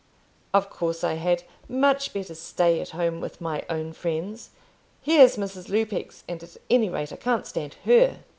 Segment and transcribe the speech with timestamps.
[0.51, 4.49] "Of course I had; much better stay at home with my own friends.
[4.99, 5.69] Here's Mrs.
[5.69, 8.23] Lupex, and at any rate I can't stand her."